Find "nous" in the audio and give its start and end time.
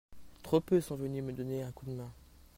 1.23-1.31